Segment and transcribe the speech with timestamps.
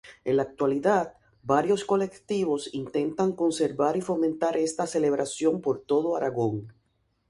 [0.25, 1.13] En la actualidad,
[1.43, 6.73] varios colectivos intentan conservar y fomentar esta celebración por todo Aragón.